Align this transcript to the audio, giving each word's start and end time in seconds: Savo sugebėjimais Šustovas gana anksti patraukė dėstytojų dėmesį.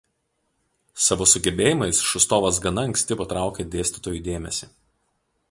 Savo 1.07 1.27
sugebėjimais 1.33 1.99
Šustovas 2.13 2.61
gana 2.65 2.87
anksti 2.91 3.19
patraukė 3.21 3.69
dėstytojų 3.77 4.25
dėmesį. 4.31 4.73